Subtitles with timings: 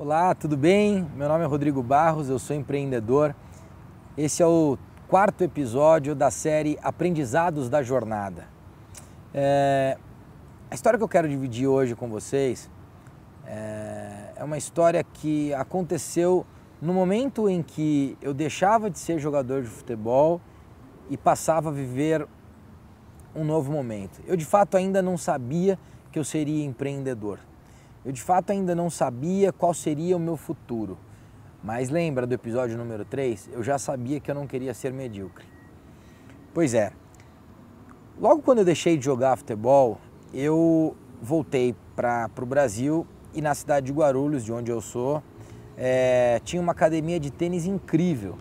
[0.00, 1.10] Olá, tudo bem?
[1.16, 3.34] Meu nome é Rodrigo Barros, eu sou empreendedor.
[4.16, 4.78] Esse é o
[5.08, 8.46] quarto episódio da série Aprendizados da Jornada.
[9.34, 9.98] É...
[10.70, 12.70] A história que eu quero dividir hoje com vocês
[13.44, 16.46] é, é uma história que aconteceu
[16.80, 20.40] no momento em que eu deixava de ser jogador de futebol
[21.10, 22.24] e passava a viver
[23.34, 24.20] um novo momento.
[24.28, 25.76] Eu de fato ainda não sabia
[26.12, 27.40] que eu seria empreendedor.
[28.04, 30.98] Eu de fato ainda não sabia qual seria o meu futuro.
[31.62, 33.50] Mas lembra do episódio número 3?
[33.52, 35.44] Eu já sabia que eu não queria ser medíocre.
[36.54, 36.92] Pois é.
[38.20, 39.98] Logo quando eu deixei de jogar futebol,
[40.32, 45.22] eu voltei para o Brasil e na cidade de Guarulhos, de onde eu sou,
[45.76, 48.36] é, tinha uma academia de tênis incrível.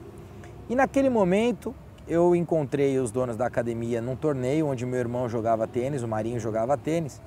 [0.69, 1.73] E naquele momento
[2.07, 6.39] eu encontrei os donos da academia num torneio onde meu irmão jogava tênis, o Marinho
[6.39, 7.21] jogava tênis.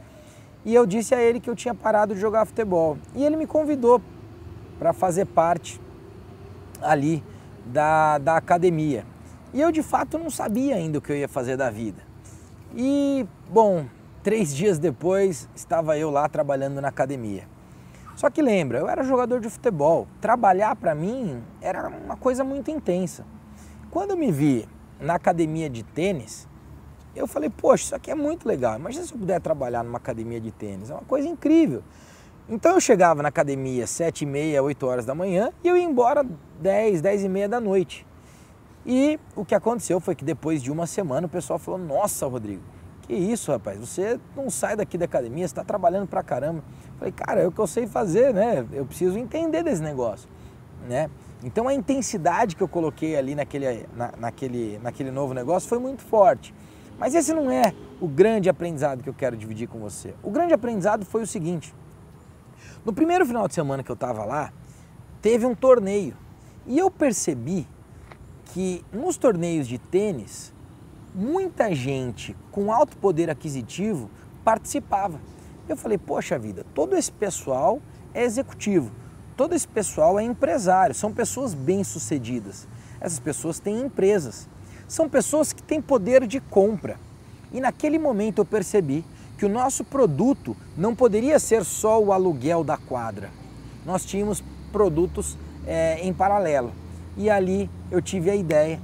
[0.65, 2.99] E eu disse a ele que eu tinha parado de jogar futebol.
[3.15, 4.01] E ele me convidou
[4.79, 5.81] para fazer parte
[6.83, 7.23] ali
[7.67, 9.05] da, da academia.
[9.53, 12.03] E eu de fato não sabia ainda o que eu ia fazer da vida.
[12.75, 13.87] E, bom,
[14.23, 17.45] três dias depois estava eu lá trabalhando na academia.
[18.15, 20.07] Só que lembra, eu era jogador de futebol.
[20.21, 23.25] Trabalhar para mim era uma coisa muito intensa.
[23.91, 24.69] Quando eu me vi
[25.01, 26.47] na academia de tênis,
[27.15, 28.77] eu falei, poxa, isso aqui é muito legal.
[28.79, 31.83] Imagina se eu puder trabalhar numa academia de tênis, é uma coisa incrível.
[32.49, 35.85] Então eu chegava na academia sete e meia, oito horas da manhã e eu ia
[35.85, 36.27] embora
[36.61, 38.07] dez, dez e meia da noite.
[38.85, 42.63] E o que aconteceu foi que depois de uma semana o pessoal falou, nossa Rodrigo,
[43.03, 46.59] que isso rapaz, você não sai daqui da academia, você está trabalhando pra caramba.
[46.59, 48.67] Eu falei, cara, é o que eu sei fazer, né?
[48.73, 50.29] Eu preciso entender desse negócio,
[50.89, 51.11] né?
[51.45, 56.03] Então a intensidade que eu coloquei ali naquele, na, naquele, naquele novo negócio foi muito
[56.03, 56.55] forte.
[57.01, 60.15] Mas esse não é o grande aprendizado que eu quero dividir com você.
[60.23, 61.75] O grande aprendizado foi o seguinte:
[62.85, 64.53] no primeiro final de semana que eu estava lá,
[65.23, 66.15] teve um torneio
[66.67, 67.67] e eu percebi
[68.53, 70.53] que nos torneios de tênis,
[71.15, 74.11] muita gente com alto poder aquisitivo
[74.45, 75.19] participava.
[75.67, 77.81] Eu falei, poxa vida, todo esse pessoal
[78.13, 78.91] é executivo,
[79.37, 82.69] todo esse pessoal é empresário, são pessoas bem-sucedidas.
[83.01, 84.49] Essas pessoas têm empresas
[84.91, 86.99] são pessoas que têm poder de compra.
[87.53, 89.05] E naquele momento eu percebi
[89.39, 93.31] que o nosso produto não poderia ser só o aluguel da quadra.
[93.87, 94.43] Nós tínhamos
[94.73, 96.73] produtos é, em paralelo.
[97.17, 98.81] E ali eu tive a ideia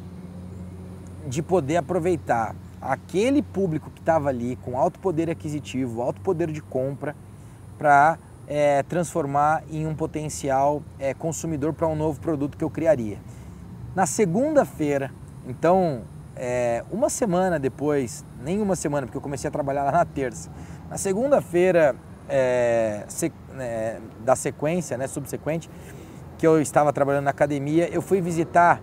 [1.27, 6.63] de poder aproveitar aquele público que estava ali com alto poder aquisitivo, alto poder de
[6.63, 7.17] compra,
[7.77, 13.19] para é, transformar em um potencial é, consumidor para um novo produto que eu criaria.
[13.93, 15.11] Na segunda-feira
[15.47, 16.03] então,
[16.35, 20.51] é, uma semana depois, nem uma semana, porque eu comecei a trabalhar lá na terça.
[20.91, 21.95] Na segunda-feira
[22.29, 25.71] é, se, é, da sequência, né, subsequente,
[26.37, 28.81] que eu estava trabalhando na academia, eu fui visitar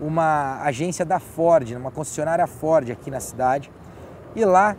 [0.00, 3.70] uma agência da Ford, uma concessionária Ford aqui na cidade.
[4.34, 4.76] E lá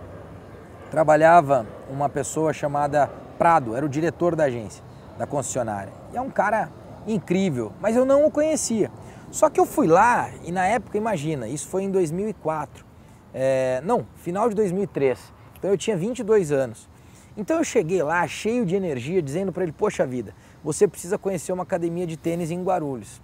[0.92, 4.84] trabalhava uma pessoa chamada Prado, era o diretor da agência,
[5.18, 5.94] da concessionária.
[6.12, 6.70] E é um cara
[7.08, 8.92] incrível, mas eu não o conhecia.
[9.32, 12.86] Só que eu fui lá e na época, imagina, isso foi em 2004,
[13.34, 15.20] é, não, final de 2003,
[15.58, 16.88] então eu tinha 22 anos.
[17.36, 20.34] Então eu cheguei lá cheio de energia, dizendo para ele: Poxa vida,
[20.64, 23.22] você precisa conhecer uma academia de tênis em Guarulhos.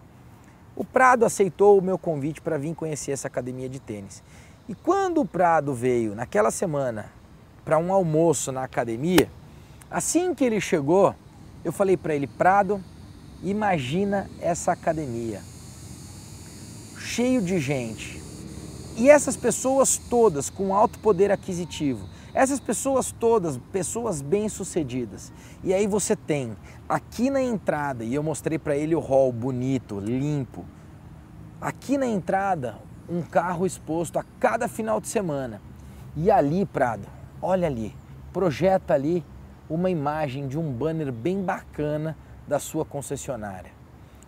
[0.75, 4.21] O Prado aceitou o meu convite para vir conhecer essa academia de tênis.
[4.67, 7.11] E quando o Prado veio naquela semana
[7.65, 9.29] para um almoço na academia,
[9.89, 11.15] assim que ele chegou,
[11.63, 12.83] eu falei para ele: Prado,
[13.41, 15.52] imagina essa academia
[17.03, 18.23] cheio de gente.
[18.95, 25.31] E essas pessoas todas com alto poder aquisitivo, essas pessoas todas, pessoas bem-sucedidas.
[25.63, 26.55] E aí você tem
[26.87, 30.65] aqui na entrada, e eu mostrei para ele o hall bonito, limpo.
[31.59, 32.77] Aqui na entrada,
[33.09, 35.61] um carro exposto a cada final de semana.
[36.15, 37.07] E ali, Prado,
[37.41, 37.95] olha ali,
[38.31, 39.25] projeta ali
[39.69, 43.71] uma imagem de um banner bem bacana da sua concessionária.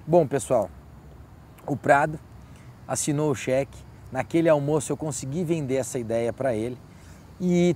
[0.05, 0.69] Bom, pessoal,
[1.65, 2.19] o Prado
[2.87, 3.77] assinou o cheque.
[4.11, 6.77] Naquele almoço eu consegui vender essa ideia para ele.
[7.39, 7.75] E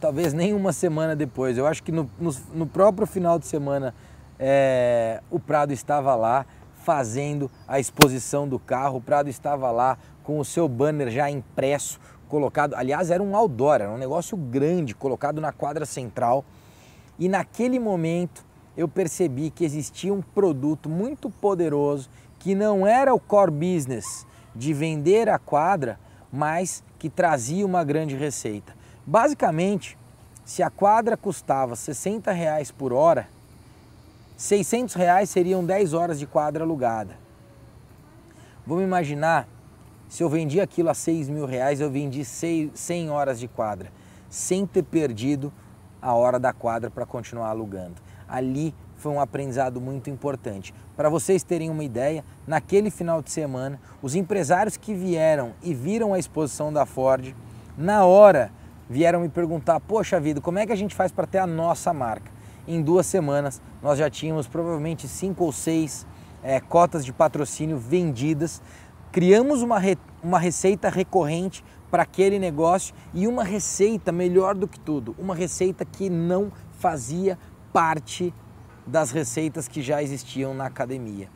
[0.00, 3.94] talvez nem uma semana depois, eu acho que no, no, no próprio final de semana
[4.38, 6.46] é, o Prado estava lá
[6.82, 12.00] fazendo a exposição do carro, o Prado estava lá com o seu banner já impresso,
[12.28, 16.44] colocado, aliás era um outdoor, era um negócio grande, colocado na quadra central.
[17.18, 18.44] E naquele momento
[18.76, 22.08] eu percebi que existia um produto muito poderoso
[22.38, 25.98] que não era o core business de vender a quadra,
[26.32, 28.74] mas que trazia uma grande receita.
[29.06, 29.98] Basicamente,
[30.44, 33.28] se a quadra custava 60 reais por hora,
[34.36, 37.18] 600 reais seriam 10 horas de quadra alugada.
[38.66, 39.46] Vamos imaginar,
[40.08, 43.92] se eu vendi aquilo a 6 mil reais, eu vendi 100 horas de quadra,
[44.28, 45.52] sem ter perdido
[46.00, 47.96] a hora da quadra para continuar alugando.
[48.28, 50.74] Ali foi um aprendizado muito importante.
[50.96, 56.12] Para vocês terem uma ideia, naquele final de semana, os empresários que vieram e viram
[56.12, 57.34] a exposição da Ford,
[57.76, 58.52] na hora
[58.88, 61.92] vieram me perguntar: Poxa vida, como é que a gente faz para ter a nossa
[61.94, 62.30] marca?
[62.68, 66.06] Em duas semanas, nós já tínhamos provavelmente cinco ou seis
[66.42, 68.60] é, cotas de patrocínio vendidas.
[69.10, 74.78] Criamos uma, re, uma receita recorrente para aquele negócio e uma receita melhor do que
[74.78, 77.36] tudo, uma receita que não fazia
[77.72, 78.32] parte
[78.86, 81.28] das receitas que já existiam na academia.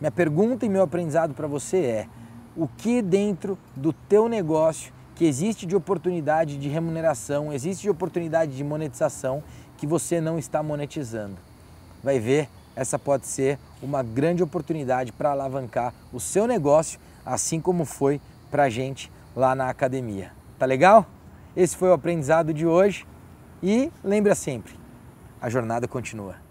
[0.00, 2.08] Minha pergunta e meu aprendizado para você é:
[2.56, 8.56] o que dentro do teu negócio que existe de oportunidade de remuneração, existe de oportunidade
[8.56, 9.42] de monetização
[9.76, 11.36] que você não está monetizando?
[12.02, 17.84] Vai ver, essa pode ser uma grande oportunidade para alavancar o seu negócio, assim como
[17.84, 18.20] foi
[18.50, 20.32] para a gente lá na academia.
[20.58, 21.06] Tá legal?
[21.56, 23.04] Esse foi o aprendizado de hoje
[23.60, 24.74] e lembra sempre,
[25.40, 26.47] a jornada continua.